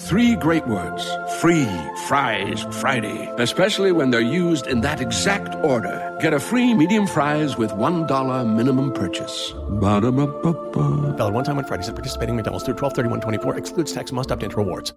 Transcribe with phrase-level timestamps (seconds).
[0.00, 1.08] Three great words
[1.40, 1.68] free
[2.06, 6.16] fries Friday, especially when they're used in that exact order.
[6.20, 9.54] Get a free medium fries with $1 minimum purchase.
[9.80, 11.16] Ba-da-ba-ba-ba.
[11.16, 14.42] Valid one time on Fridays at participating McDonald's through 12 24 Excludes tax, must opt
[14.42, 14.92] into rewards.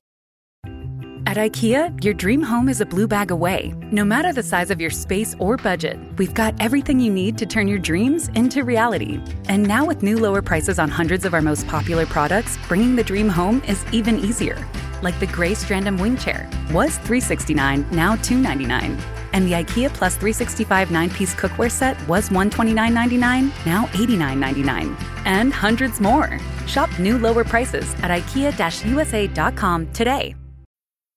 [1.27, 3.73] At IKEA, your dream home is a blue bag away.
[3.91, 7.45] No matter the size of your space or budget, we've got everything you need to
[7.45, 9.19] turn your dreams into reality.
[9.49, 13.03] And now, with new lower prices on hundreds of our most popular products, bringing the
[13.03, 14.57] dream home is even easier.
[15.01, 18.97] Like the gray Strandmon wing chair was 369, now 299.
[19.33, 24.95] And the IKEA Plus 365 nine piece cookware set was $129.99, now $89.99.
[25.25, 26.39] And hundreds more.
[26.65, 30.35] Shop new lower prices at IKEA USA.com today.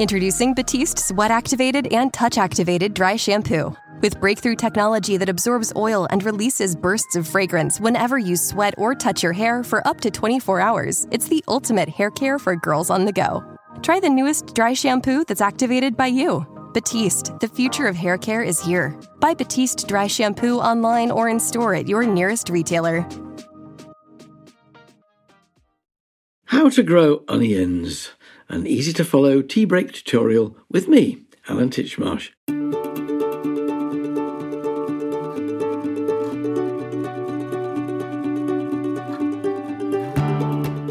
[0.00, 3.76] Introducing Batiste Sweat Activated and Touch Activated Dry Shampoo.
[4.00, 8.94] With breakthrough technology that absorbs oil and releases bursts of fragrance whenever you sweat or
[8.94, 12.88] touch your hair for up to 24 hours, it's the ultimate hair care for girls
[12.88, 13.44] on the go.
[13.82, 16.46] Try the newest dry shampoo that's activated by you.
[16.72, 18.98] Batiste, the future of hair care is here.
[19.18, 23.06] Buy Batiste Dry Shampoo online or in store at your nearest retailer.
[26.46, 28.12] How to grow onions
[28.50, 32.30] an easy to follow tea break tutorial with me, Alan Titchmarsh.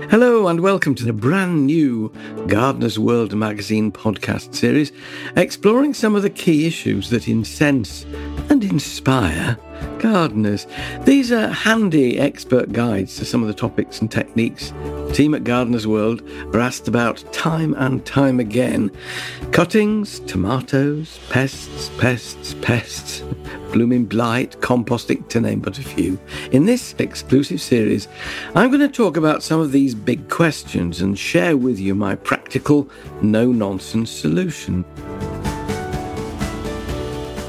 [0.10, 2.12] Hello and welcome to the brand new
[2.48, 4.94] Gardener's World magazine podcast series,
[5.36, 8.06] exploring some of the key issues that incense
[8.50, 9.58] and inspire
[10.00, 10.66] gardeners.
[11.02, 14.72] These are handy expert guides to some of the topics and techniques
[15.14, 16.22] team at Gardeners World
[16.54, 18.92] are asked about time and time again.
[19.52, 23.24] Cuttings, tomatoes, pests, pests, pests,
[23.72, 26.20] blooming blight, composting, to name but a few.
[26.52, 28.08] In this exclusive series,
[28.56, 32.16] I'm going to talk about some of these big questions and share with you my
[32.16, 32.90] practical,
[33.22, 34.86] no nonsense solution.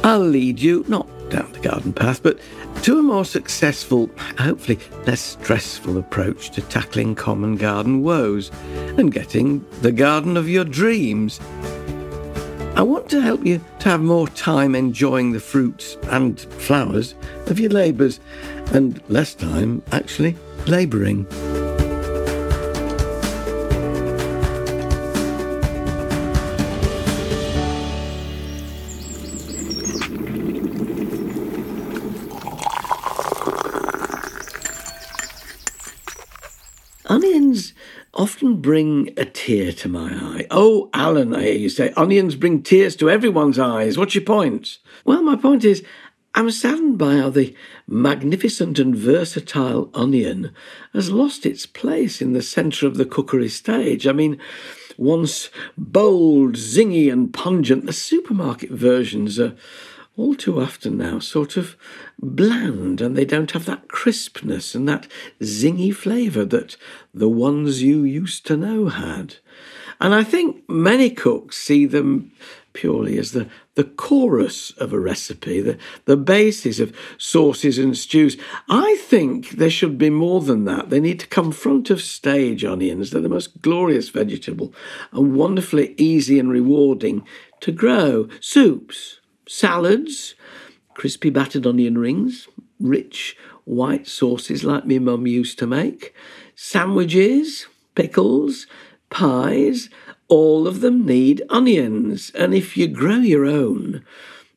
[0.03, 2.39] I'll lead you not down the garden path, but
[2.83, 4.09] to a more successful,
[4.39, 8.51] hopefully less stressful approach to tackling common garden woes
[8.97, 11.41] and getting the garden of your dreams.
[12.77, 17.15] I want to help you to have more time enjoying the fruits and flowers
[17.49, 18.19] of your labours
[18.73, 20.37] and less time actually
[20.67, 21.27] labouring.
[38.61, 40.47] Bring a tear to my eye.
[40.51, 43.97] Oh, Alan, I hear you say, onions bring tears to everyone's eyes.
[43.97, 44.79] What's your point?
[45.05, 45.85] Well, my point is,
[46.35, 47.55] I'm saddened by how the
[47.89, 50.53] magnificent and versatile onion
[50.93, 54.07] has lost its place in the centre of the cookery stage.
[54.07, 54.39] I mean,
[54.97, 59.57] once bold, zingy, and pungent, the supermarket versions are
[60.21, 61.77] all too often now sort of
[62.19, 65.09] bland and they don't have that crispness and that
[65.41, 66.77] zingy flavour that
[67.15, 69.37] the ones you used to know had.
[69.99, 72.33] And I think many cooks see them
[72.73, 78.37] purely as the, the chorus of a recipe, the, the basis of sauces and stews.
[78.69, 80.91] I think there should be more than that.
[80.91, 83.11] They need to come front of stage onions.
[83.11, 84.75] They're the most glorious vegetable
[85.13, 87.27] and wonderfully easy and rewarding
[87.61, 88.29] to grow.
[88.41, 89.20] Soups,
[89.51, 90.37] salads,
[90.95, 92.47] crispy battered onion rings,
[92.79, 96.15] rich white sauces like my mum used to make,
[96.55, 97.67] sandwiches,
[97.97, 98.69] pickles,
[99.11, 99.91] pies,
[100.29, 102.31] all of them need onions.
[102.37, 104.05] And if you grow your own,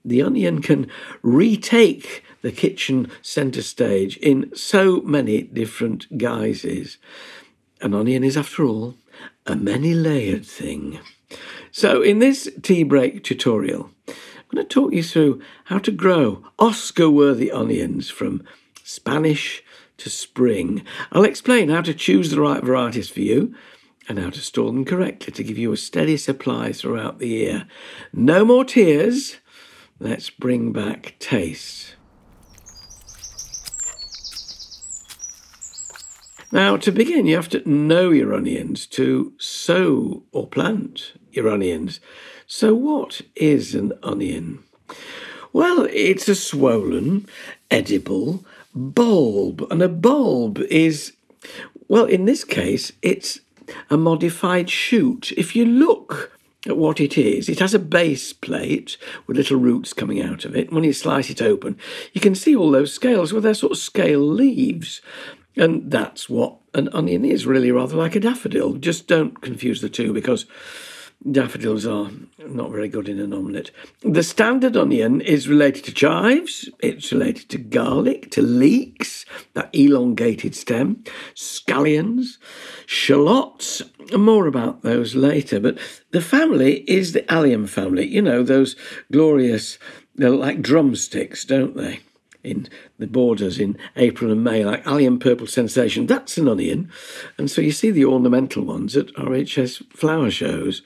[0.05, 0.87] the onion can
[1.23, 6.99] retake the kitchen centre stage in so many different guises.
[7.81, 8.93] An onion is, after all,
[9.47, 10.99] a many layered thing.
[11.71, 13.89] So, in this tea break tutorial,
[14.53, 18.43] I'm going to talk you through how to grow Oscar worthy onions from
[18.83, 19.63] Spanish
[19.97, 20.85] to spring.
[21.11, 23.55] I'll explain how to choose the right varieties for you
[24.07, 27.65] and how to store them correctly to give you a steady supply throughout the year.
[28.13, 29.37] No more tears.
[29.99, 31.95] Let's bring back taste.
[36.51, 41.99] Now, to begin, you have to know your onions to sow or plant your onions.
[42.47, 44.63] So, what is an onion?
[45.51, 47.27] Well, it's a swollen,
[47.69, 48.43] edible
[48.73, 49.65] bulb.
[49.71, 51.13] And a bulb is,
[51.87, 53.39] well, in this case, it's
[53.89, 55.31] a modified shoot.
[55.37, 56.31] If you look
[56.65, 58.97] at what it is, it has a base plate
[59.27, 60.71] with little roots coming out of it.
[60.71, 61.77] When you slice it open,
[62.13, 63.31] you can see all those scales.
[63.31, 65.01] Well, they're sort of scale leaves.
[65.55, 68.73] And that's what an onion is, really, rather like a daffodil.
[68.73, 70.45] Just don't confuse the two because
[71.31, 72.09] daffodils are
[72.39, 73.71] not very good in an omelette.
[74.01, 80.55] The standard onion is related to chives, it's related to garlic, to leeks, that elongated
[80.55, 81.03] stem,
[81.35, 82.37] scallions,
[82.85, 83.81] shallots,
[84.15, 85.59] more about those later.
[85.59, 85.77] But
[86.11, 88.07] the family is the allium family.
[88.07, 88.75] You know, those
[89.11, 89.77] glorious,
[90.15, 92.01] they're like drumsticks, don't they?
[92.43, 92.67] in
[92.99, 96.07] the borders in April and May, like allium purple sensation.
[96.07, 96.91] That's an onion.
[97.37, 100.81] And so you see the ornamental ones at RHS flower shows.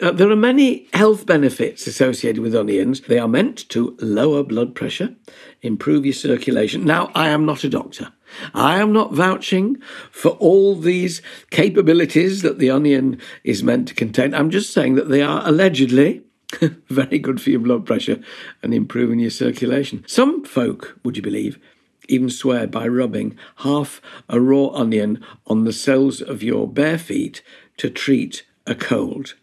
[0.00, 3.02] Uh, there are many health benefits associated with onions.
[3.02, 5.14] They are meant to lower blood pressure,
[5.62, 6.84] improve your circulation.
[6.84, 8.12] Now, I am not a doctor.
[8.52, 9.80] I am not vouching
[10.10, 14.34] for all these capabilities that the onion is meant to contain.
[14.34, 16.22] I'm just saying that they are allegedly
[16.88, 18.20] very good for your blood pressure
[18.64, 20.04] and improving your circulation.
[20.08, 21.60] Some folk, would you believe,
[22.08, 27.42] even swear by rubbing half a raw onion on the soles of your bare feet
[27.76, 29.34] to treat a cold.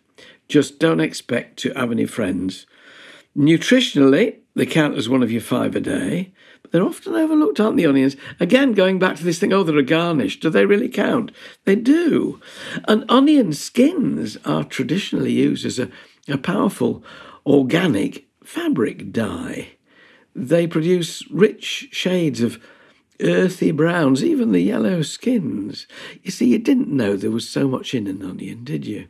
[0.51, 2.67] Just don't expect to have any friends.
[3.37, 7.77] Nutritionally, they count as one of your five a day, but they're often overlooked, aren't
[7.77, 8.17] the onions?
[8.37, 10.41] Again, going back to this thing, oh, they're a garnish.
[10.41, 11.31] Do they really count?
[11.63, 12.41] They do.
[12.85, 15.89] And onion skins are traditionally used as a,
[16.27, 17.01] a powerful
[17.45, 19.69] organic fabric dye.
[20.35, 22.61] They produce rich shades of
[23.21, 25.87] earthy browns, even the yellow skins.
[26.23, 29.07] You see, you didn't know there was so much in an onion, did you?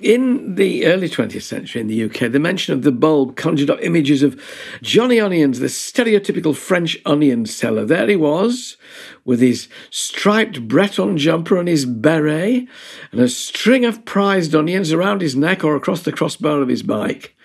[0.00, 3.82] In the early 20th century in the UK, the mention of the bulb conjured up
[3.82, 4.40] images of
[4.80, 7.84] Johnny Onions, the stereotypical French onion seller.
[7.84, 8.78] There he was,
[9.26, 12.66] with his striped Breton jumper and his beret,
[13.12, 16.82] and a string of prized onions around his neck or across the crossbar of his
[16.82, 17.36] bike.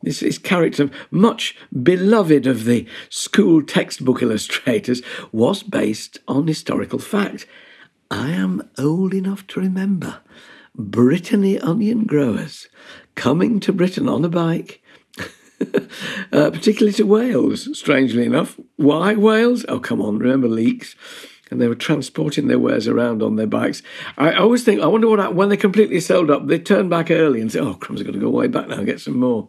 [0.00, 5.02] This is character, much beloved of the school textbook illustrators,
[5.32, 7.48] was based on historical fact.
[8.08, 10.20] I am old enough to remember
[10.78, 12.68] Brittany onion growers
[13.16, 14.80] coming to Britain on a bike,
[16.32, 18.58] uh, particularly to Wales, strangely enough.
[18.76, 19.66] Why Wales?
[19.68, 20.94] Oh, come on, remember leeks?
[21.50, 23.82] And they were transporting their wares around on their bikes.
[24.18, 27.40] I always think, I wonder what, when they completely sold up, they turn back early
[27.40, 29.48] and say, oh, crumbs, I've got to go way back now and get some more.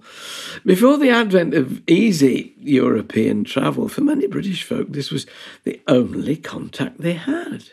[0.66, 5.28] Before the advent of easy European travel, for many British folk, this was
[5.64, 7.66] the only contact they had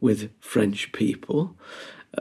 [0.00, 1.56] with French people.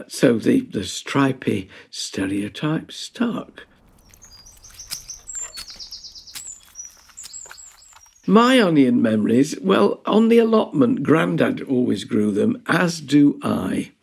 [0.08, 3.66] So the, the stripy stereotype stuck.
[8.26, 13.94] My onion memories, well, on the allotment, Grandad always grew them, as do I,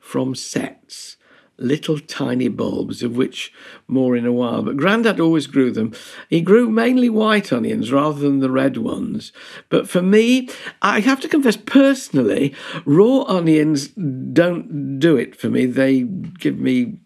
[0.00, 1.18] from sets
[1.58, 3.52] little tiny bulbs, of which
[3.88, 4.62] more in a while.
[4.62, 5.92] But Grandad always grew them.
[6.28, 9.32] He grew mainly white onions rather than the red ones.
[9.68, 10.48] But for me,
[10.82, 15.66] I have to confess personally, raw onions don't do it for me.
[15.66, 16.98] They give me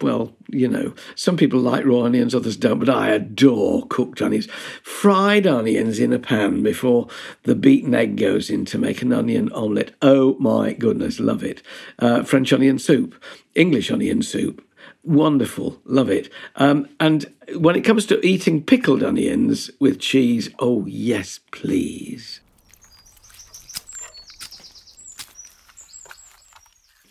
[0.00, 4.46] well, you know, some people like raw onions, others don't, but I adore cooked onions.
[4.82, 7.08] Fried onions in a pan before
[7.44, 9.92] the beaten egg goes in to make an onion omelette.
[10.02, 11.62] Oh my goodness, love it.
[11.98, 13.14] Uh, French onion soup,
[13.54, 14.62] English onion soup.
[15.02, 16.30] Wonderful, love it.
[16.56, 22.40] Um, and when it comes to eating pickled onions with cheese, oh yes, please.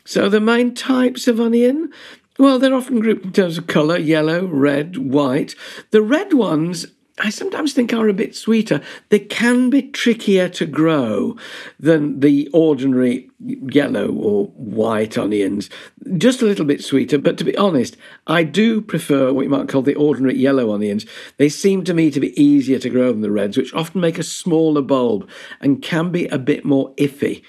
[0.07, 1.91] So, the main types of onion
[2.37, 5.55] well, they're often grouped in terms of colour yellow, red, white.
[5.91, 6.87] The red ones
[7.17, 8.81] I sometimes think are a bit sweeter.
[9.07, 11.37] They can be trickier to grow
[11.79, 15.69] than the ordinary yellow or white onions.
[16.17, 17.95] Just a little bit sweeter, but to be honest,
[18.27, 21.05] I do prefer what you might call the ordinary yellow onions.
[21.37, 24.19] They seem to me to be easier to grow than the reds, which often make
[24.19, 25.29] a smaller bulb
[25.61, 27.43] and can be a bit more iffy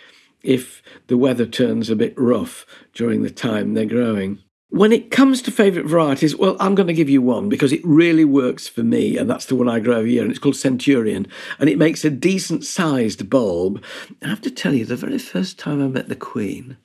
[0.44, 4.44] if the weather turns a bit rough during the time they're growing.
[4.68, 7.80] When it comes to favourite varieties, well, I'm going to give you one because it
[7.84, 10.56] really works for me, and that's the one I grow every year, and it's called
[10.56, 11.28] Centurion,
[11.60, 13.82] and it makes a decent sized bulb.
[14.22, 16.78] I have to tell you, the very first time I met the Queen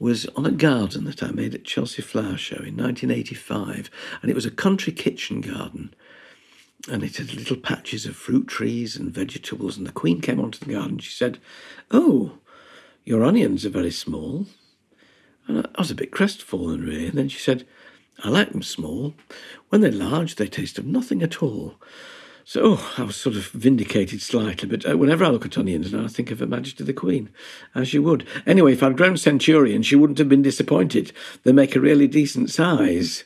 [0.00, 3.90] was on a garden that I made at Chelsea Flower Show in 1985,
[4.20, 5.94] and it was a country kitchen garden.
[6.90, 9.78] and it had little patches of fruit trees and vegetables.
[9.78, 10.98] And the Queen came onto the garden.
[10.98, 11.38] She said,
[11.90, 12.38] Oh,
[13.04, 14.46] your onions are very small.
[15.46, 17.06] And I was a bit crestfallen, really.
[17.06, 17.66] And then she said,
[18.22, 19.14] I like them small.
[19.68, 21.74] When they're large, they taste of nothing at all.
[22.46, 25.92] So oh, I was sort of vindicated slightly, but uh, whenever I look at onions
[25.94, 27.30] now, I think of Her Majesty the Queen,
[27.74, 28.26] as you would.
[28.46, 31.12] Anyway, if I'd grown centurion, she wouldn't have been disappointed.
[31.42, 33.24] They make a really decent size.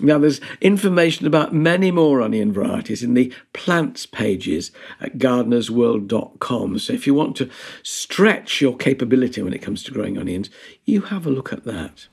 [0.00, 6.78] Now, there's information about many more onion varieties in the plants pages at gardenersworld.com.
[6.78, 7.50] So, if you want to
[7.82, 10.50] stretch your capability when it comes to growing onions,
[10.84, 12.06] you have a look at that.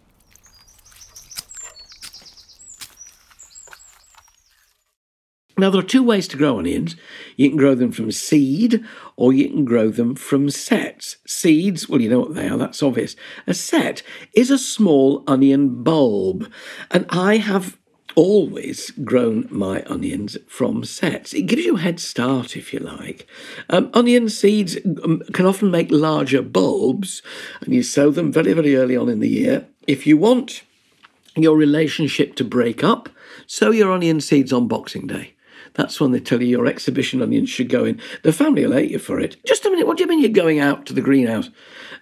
[5.58, 6.96] Now, there are two ways to grow onions.
[7.38, 8.84] You can grow them from seed
[9.16, 11.18] or you can grow them from sets.
[11.26, 13.16] Seeds, well, you know what they are, that's obvious.
[13.48, 16.52] A set is a small onion bulb,
[16.92, 17.78] and I have
[18.16, 21.34] always grown my onions from sets.
[21.34, 23.28] It gives you a head start, if you like.
[23.70, 27.22] Um, onion seeds um, can often make larger bulbs,
[27.62, 29.68] and you sow them very, very early on in the year.
[29.88, 30.64] If you want
[31.36, 33.10] your relationship to break up,
[33.48, 35.35] sow your onion seeds on Boxing Day.
[35.76, 38.02] That's when they tell you your exhibition onions should go in.
[38.24, 39.38] The family will hate you for it.
[39.46, 41.50] Just a minute, what do you mean you're going out to the greenhouse?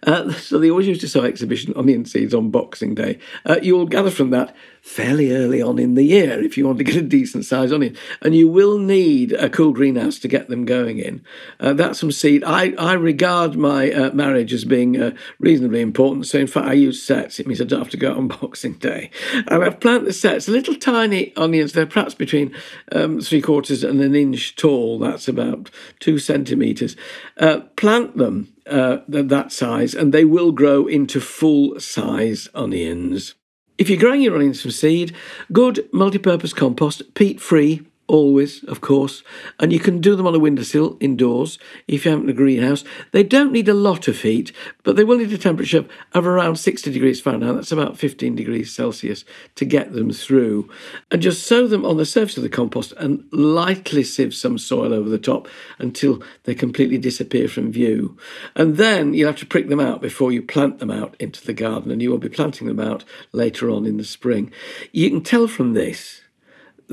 [0.04, 3.20] Uh, so they always used to sell exhibition onion seeds on Boxing Day.
[3.46, 6.84] Uh, you'll gather from that fairly early on in the year if you want to
[6.84, 7.96] get a decent size onion.
[8.22, 11.24] And you will need a cool greenhouse to get them going in.
[11.58, 12.44] Uh, that's some seed.
[12.44, 16.28] I, I regard my uh, marriage as being uh, reasonably important.
[16.28, 17.40] So, in fact, I use sets.
[17.40, 19.10] It means I don't have to go on Boxing Day.
[19.34, 21.72] And I've planted the sets, little tiny onions.
[21.72, 22.54] They're perhaps between
[22.92, 25.00] um, three quarters and an inch tall.
[25.00, 25.72] That's about
[26.02, 26.98] two centimetres.
[27.38, 33.36] Uh, plant them uh, that size, and they will grow into full size onions.
[33.78, 35.16] If you're growing your onions from seed,
[35.52, 37.82] good multi purpose compost, peat free,
[38.14, 39.24] always, of course,
[39.60, 42.84] and you can do them on a windowsill indoors if you haven't a greenhouse.
[43.12, 44.52] They don't need a lot of heat,
[44.84, 48.72] but they will need a temperature of around 60 degrees Fahrenheit, that's about 15 degrees
[48.72, 50.70] Celsius, to get them through.
[51.10, 54.94] And just sow them on the surface of the compost and lightly sieve some soil
[54.94, 55.48] over the top
[55.80, 58.16] until they completely disappear from view.
[58.56, 61.54] And then you'll have to prick them out before you plant them out into the
[61.54, 64.52] garden, and you will be planting them out later on in the spring.
[64.92, 66.23] You can tell from this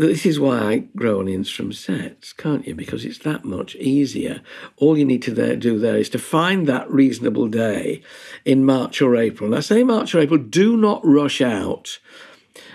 [0.07, 2.75] this is why I grow onions from sets, can't you?
[2.75, 4.41] Because it's that much easier.
[4.79, 8.03] All you need to there, do there is to find that reasonable day
[8.47, 9.51] in March or April.
[9.51, 11.99] And I say March or April, do not rush out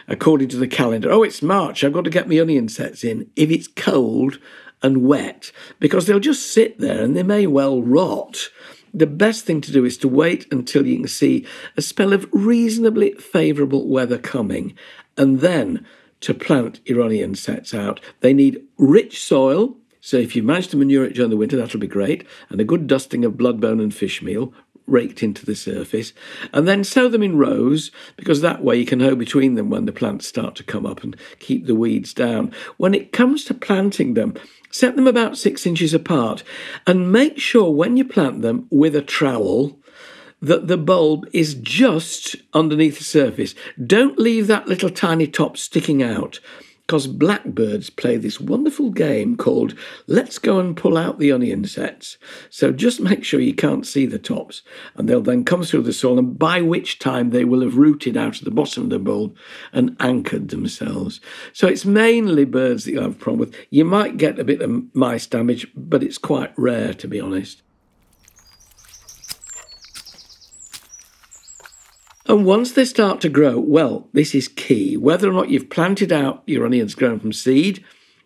[0.07, 1.11] according to the calendar.
[1.11, 3.31] Oh, it's March, I've got to get my onion sets in.
[3.35, 4.39] If it's cold
[4.83, 8.49] and wet, because they'll just sit there and they may well rot
[8.93, 12.29] the best thing to do is to wait until you can see a spell of
[12.31, 14.73] reasonably favourable weather coming
[15.17, 15.85] and then
[16.21, 17.99] to plant your onion sets out.
[18.21, 19.77] They need rich soil.
[20.01, 22.25] So if you manage to manure it during the winter, that'll be great.
[22.49, 24.53] And a good dusting of blood, bone, and fish meal
[24.87, 26.13] raked into the surface.
[26.53, 29.85] And then sow them in rows because that way you can hoe between them when
[29.85, 32.51] the plants start to come up and keep the weeds down.
[32.77, 34.35] When it comes to planting them,
[34.71, 36.43] set them about six inches apart
[36.85, 39.79] and make sure when you plant them with a trowel
[40.41, 43.55] that the bulb is just underneath the surface.
[43.83, 46.39] Don't leave that little tiny top sticking out
[46.85, 49.73] because blackbirds play this wonderful game called
[50.05, 52.19] Let's Go and Pull Out the Onion Sets.
[52.51, 54.61] So just make sure you can't see the tops,
[54.95, 58.15] and they'll then come through the soil, and by which time they will have rooted
[58.15, 59.35] out of the bottom of the bulb
[59.73, 61.19] and anchored themselves.
[61.53, 63.55] So it's mainly birds that you'll have a problem with.
[63.71, 67.63] You might get a bit of mice damage, but it's quite rare, to be honest.
[72.27, 74.97] And once they start to grow, well, this is key.
[74.97, 77.83] Whether or not you've planted out your onions grown from seed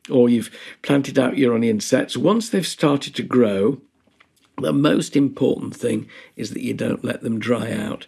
[0.09, 0.51] or you've
[0.81, 3.81] planted out your onion sets, once they've started to grow,
[4.61, 8.07] the most important thing is that you don't let them dry out.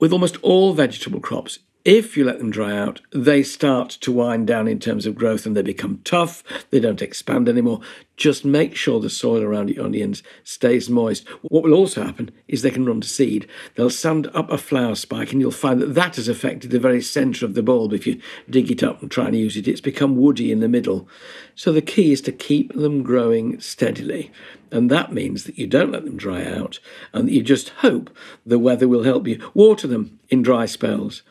[0.00, 4.44] With almost all vegetable crops, if you let them dry out, they start to wind
[4.44, 6.42] down in terms of growth and they become tough.
[6.70, 7.80] They don't expand anymore.
[8.16, 11.28] Just make sure the soil around your onions stays moist.
[11.42, 13.46] What will also happen is they can run to seed.
[13.76, 17.00] They'll stand up a flower spike and you'll find that that has affected the very
[17.00, 17.92] centre of the bulb.
[17.92, 20.68] If you dig it up and try and use it, it's become woody in the
[20.68, 21.08] middle.
[21.54, 24.32] So the key is to keep them growing steadily.
[24.72, 26.80] And that means that you don't let them dry out
[27.12, 28.10] and that you just hope
[28.44, 29.40] the weather will help you.
[29.54, 31.22] Water them in dry spells.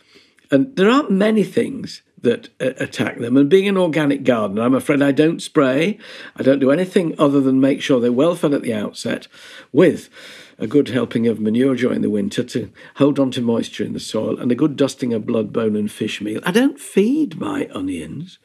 [0.52, 3.38] And there aren't many things that uh, attack them.
[3.38, 5.98] And being an organic gardener, I'm afraid I don't spray.
[6.36, 9.28] I don't do anything other than make sure they're well fed at the outset
[9.72, 10.10] with
[10.58, 14.00] a good helping of manure during the winter to hold on to moisture in the
[14.00, 16.42] soil and a good dusting of blood, bone, and fish meal.
[16.44, 18.40] I don't feed my onions.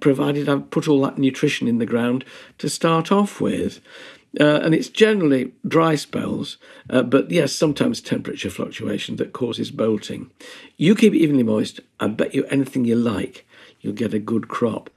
[0.00, 2.24] provided I've put all that nutrition in the ground
[2.58, 3.80] to start off with.
[4.40, 6.56] Uh, and it's generally dry spells,
[6.90, 10.30] uh, but yes, sometimes temperature fluctuation that causes bolting.
[10.76, 13.46] You keep it evenly moist, I bet you anything you like,
[13.80, 14.90] you'll get a good crop.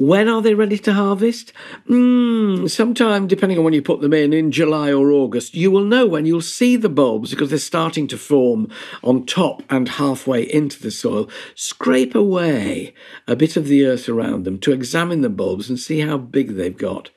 [0.00, 1.52] When are they ready to harvest?
[1.86, 5.54] Mm, sometime, depending on when you put them in, in July or August.
[5.54, 8.70] You will know when you'll see the bulbs because they're starting to form
[9.04, 11.28] on top and halfway into the soil.
[11.54, 12.94] Scrape away
[13.28, 16.56] a bit of the earth around them to examine the bulbs and see how big
[16.56, 17.10] they've got.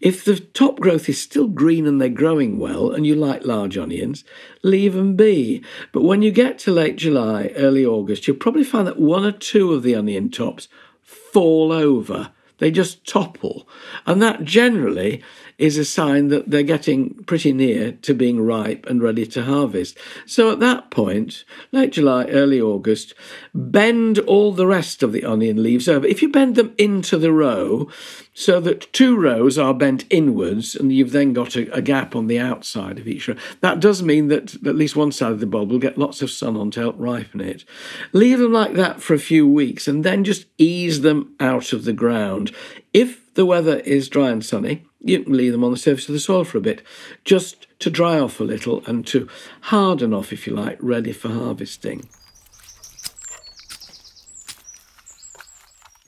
[0.00, 3.76] If the top growth is still green and they're growing well, and you like large
[3.76, 4.22] onions,
[4.62, 5.64] leave them be.
[5.90, 9.32] But when you get to late July, early August, you'll probably find that one or
[9.32, 10.68] two of the onion tops
[11.08, 12.32] fall over.
[12.58, 13.66] They just topple.
[14.04, 15.22] And that generally
[15.58, 19.98] is a sign that they're getting pretty near to being ripe and ready to harvest.
[20.24, 23.12] So at that point, late July, early August,
[23.52, 26.06] bend all the rest of the onion leaves over.
[26.06, 27.90] If you bend them into the row
[28.32, 32.28] so that two rows are bent inwards and you've then got a, a gap on
[32.28, 35.46] the outside of each row, that does mean that at least one side of the
[35.46, 37.64] bulb will get lots of sun on to help ripen it.
[38.12, 41.84] Leave them like that for a few weeks and then just ease them out of
[41.84, 42.52] the ground.
[42.94, 46.12] If the weather is dry and sunny, you can leave them on the surface of
[46.12, 46.82] the soil for a bit,
[47.24, 49.28] just to dry off a little and to
[49.62, 52.08] harden off, if you like, ready for harvesting.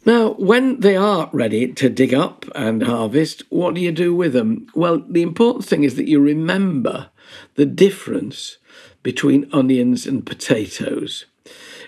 [0.07, 4.33] Now, when they are ready to dig up and harvest, what do you do with
[4.33, 4.67] them?
[4.75, 7.11] Well, the important thing is that you remember
[7.57, 8.57] the difference
[9.03, 11.27] between onions and potatoes.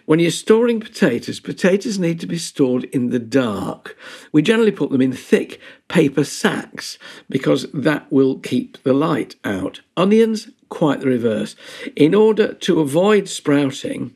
[0.04, 3.96] When you're storing potatoes, potatoes need to be stored in the dark.
[4.32, 9.80] We generally put them in thick paper sacks because that will keep the light out.
[9.96, 11.54] Onions, quite the reverse.
[11.94, 14.14] In order to avoid sprouting,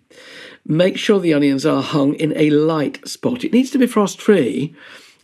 [0.66, 3.44] make sure the onions are hung in a light spot.
[3.44, 4.74] It needs to be frost free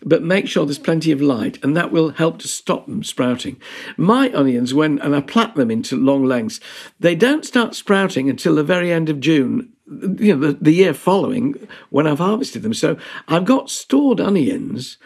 [0.04, 3.60] but make sure there's plenty of light, and that will help to stop them sprouting.
[3.96, 6.60] My onions, when and I plat them into long lengths,
[6.98, 10.94] they don't start sprouting until the very end of June you know, the, the year
[10.94, 12.74] following when I've harvested them.
[12.74, 12.96] So
[13.28, 14.98] I've got stored onions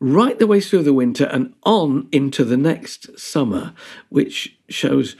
[0.00, 3.72] right the way through the winter and on into the next summer,
[4.08, 5.16] which shows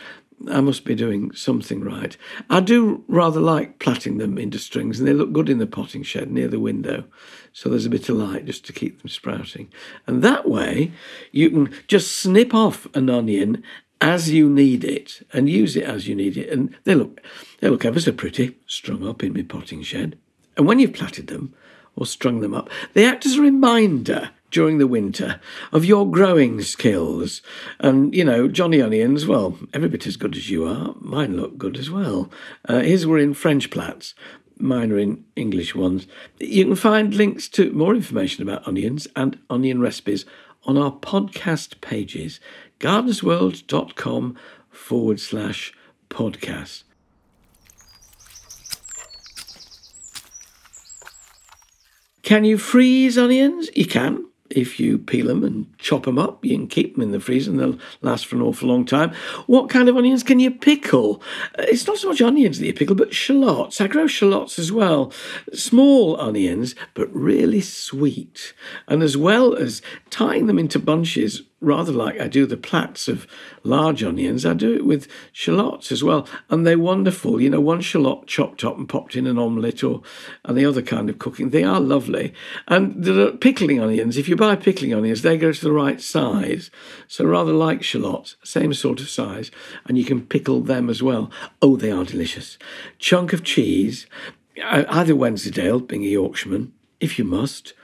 [0.50, 2.16] I must be doing something right.
[2.50, 6.03] I do rather like plaiting them into strings, and they look good in the potting
[6.03, 7.05] shed near the window.
[7.53, 9.72] So there's a bit of light just to keep them sprouting.
[10.07, 10.92] And that way,
[11.33, 13.62] you can just snip off an onion
[14.00, 16.50] as you need it and use it as you need it.
[16.50, 17.20] And they look
[17.61, 20.18] they look ever so pretty, strung up in my potting shed.
[20.57, 21.54] And when you've plaited them
[21.96, 25.40] or strung them up, they act as a reminder during the winter
[25.72, 27.42] of your growing skills.
[27.80, 30.94] And, you know, Johnny Onions, well, every bit as good as you are.
[31.00, 32.30] Mine look good as well.
[32.68, 34.14] Uh, his were in French plats,
[34.59, 36.07] mine are in English ones.
[36.38, 40.24] You can find links to more information about onions and onion recipes
[40.66, 42.40] on our podcast pages
[42.85, 44.37] gardenersworld.com
[44.68, 45.73] forward slash
[46.11, 46.83] podcast.
[52.20, 53.70] Can you freeze onions?
[53.75, 57.11] You can if you peel them and chop them up, you can keep them in
[57.12, 59.12] the freezer and they'll last for an awful long time.
[59.47, 61.23] What kind of onions can you pickle?
[61.59, 63.81] Uh, it's not so much onions that you pickle, but shallots.
[63.81, 65.12] I grow shallots as well.
[65.53, 68.55] Small onions, but really sweet.
[68.87, 73.27] And as well as tying them into bunches, rather like I do the plats of
[73.62, 76.29] large onions, I do it with shallots as well.
[76.50, 77.40] And they're wonderful.
[77.40, 80.03] You know, one shallot chopped up and popped in an omelette or
[80.48, 81.50] any other kind of cooking.
[81.50, 82.35] They are lovely.
[82.68, 86.70] And the pickling onions, if you buy pickling onions, they go to the right size.
[87.09, 89.50] So rather like shallots, same sort of size.
[89.87, 91.31] And you can pickle them as well.
[91.61, 92.59] Oh, they are delicious.
[92.98, 94.07] Chunk of cheese,
[94.62, 97.74] uh, either Wensleydale, being a Yorkshireman, if you must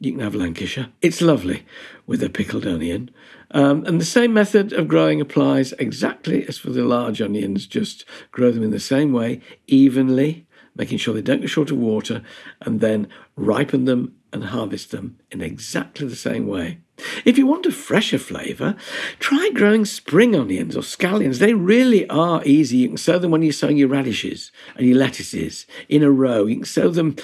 [0.00, 0.88] you can have Lancashire.
[1.02, 1.64] It's lovely
[2.06, 3.10] with a pickled onion.
[3.50, 8.04] Um, and the same method of growing applies exactly as for the large onions, just
[8.30, 12.22] grow them in the same way, evenly, making sure they don't get short of water,
[12.60, 16.78] and then ripen them and harvest them in exactly the same way.
[17.24, 18.76] If you want a fresher flavour,
[19.20, 21.38] try growing spring onions or scallions.
[21.38, 22.78] They really are easy.
[22.78, 26.46] You can sow them when you're sowing your radishes and your lettuces in a row.
[26.46, 27.16] You can sow them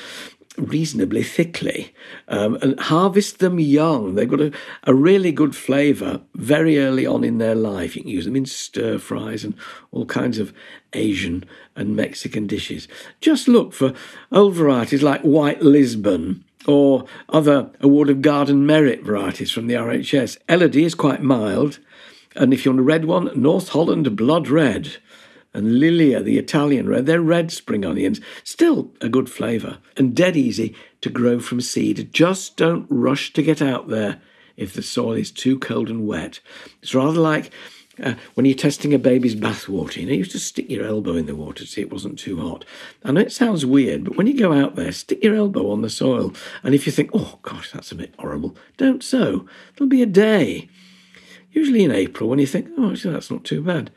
[0.57, 1.93] reasonably thickly
[2.29, 4.15] um, and harvest them young.
[4.15, 4.53] They've got a,
[4.85, 7.97] a really good flavour very early on in their life.
[7.97, 9.55] You can use them in stir fries and
[9.91, 10.53] all kinds of
[10.93, 12.87] Asian and Mexican dishes.
[13.21, 13.95] Just look for
[14.31, 20.39] old varieties like White Lisbon or other Award of Garden Merit varieties from the RHS.
[20.49, 21.79] Elodie is quite mild,
[22.37, 24.97] and if you want a red one, North Holland Blood Red.
[25.55, 28.21] And Lilia, the Italian red, they're red spring onions.
[28.43, 32.13] Still a good flavour and dead easy to grow from seed.
[32.13, 34.21] Just don't rush to get out there
[34.57, 36.41] if the soil is too cold and wet.
[36.83, 37.53] It's rather like
[38.03, 41.15] uh, when you're testing a baby's bathwater, you know, you used to stick your elbow
[41.15, 42.65] in the water to see it wasn't too hot.
[43.05, 45.83] I know it sounds weird, but when you go out there, stick your elbow on
[45.83, 46.35] the soil.
[46.63, 49.47] And if you think, oh gosh, that's a bit horrible, don't sow.
[49.77, 50.69] There'll be a day,
[51.53, 53.93] usually in April, when you think, oh, actually, that's not too bad.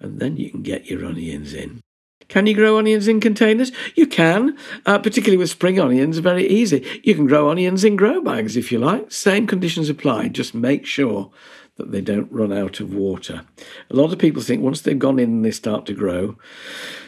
[0.00, 1.80] And then you can get your onions in.
[2.28, 3.72] Can you grow onions in containers?
[3.96, 6.86] You can, uh, particularly with spring onions, very easy.
[7.02, 9.10] You can grow onions in grow bags if you like.
[9.10, 10.28] Same conditions apply.
[10.28, 11.32] Just make sure
[11.76, 13.42] that they don't run out of water.
[13.90, 16.36] A lot of people think once they've gone in and they start to grow,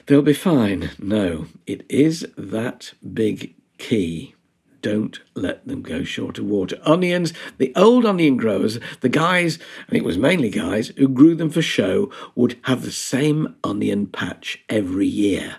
[0.06, 0.90] they'll be fine.
[0.98, 4.34] No, it is that big key.
[4.82, 6.78] Don't let them go short of water.
[6.82, 11.50] Onions, the old onion growers, the guys, and it was mainly guys, who grew them
[11.50, 15.56] for show, would have the same onion patch every year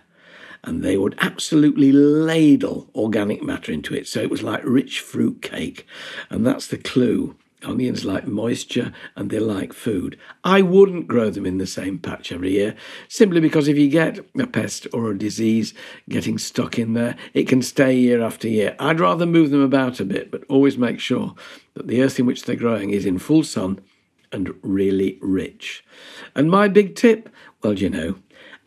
[0.63, 4.07] and they would absolutely ladle organic matter into it.
[4.07, 5.86] So it was like rich fruit cake.
[6.29, 7.36] And that's the clue.
[7.63, 10.17] Onions like moisture and they like food.
[10.43, 12.76] I wouldn't grow them in the same patch every year,
[13.08, 15.73] simply because if you get a pest or a disease
[16.10, 18.76] getting stuck in there, it can stay year after year.
[18.80, 21.36] I'd rather move them about a bit, but always make sure
[21.73, 23.80] that the earth in which they're growing is in full sun
[24.32, 25.86] and really rich.
[26.36, 27.30] And my big tip
[27.63, 28.15] well, you know,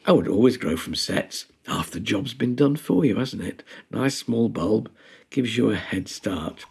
[0.07, 1.45] I would always grow from sets.
[1.67, 3.63] Half the job's been done for you, hasn't it?
[3.91, 4.91] Nice small bulb
[5.29, 6.65] gives you a head start.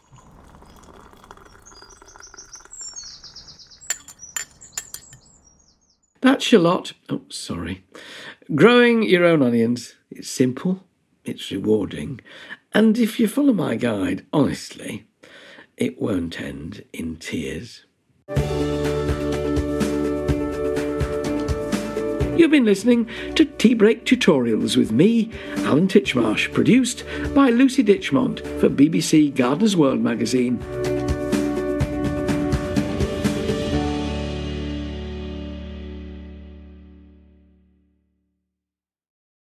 [6.25, 6.93] That's your lot.
[7.07, 7.83] Oh, sorry.
[8.55, 10.83] Growing your own onions, it's simple,
[11.23, 12.19] it's rewarding,
[12.73, 15.05] and if you follow my guide honestly,
[15.77, 17.85] it won't end in tears.
[22.35, 27.03] You've been listening to Tea Break Tutorials with me, Alan Titchmarsh, produced
[27.35, 30.57] by Lucy Ditchmont for BBC Gardener's World magazine.